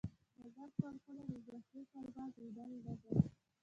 [0.41, 3.11] د مرګ پر پوله دي زخمي سرباز لیدلی نه دی